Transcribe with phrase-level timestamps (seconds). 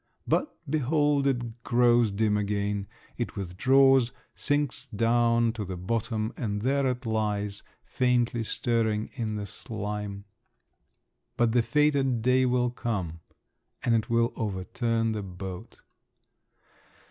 [0.27, 6.87] But behold, it grows dim again, it withdraws, sinks down to the bottom, and there
[6.87, 10.25] it lies, faintly stirring in the slime….
[11.37, 13.19] But the fated day will come,
[13.83, 15.77] and it will overturn the boat.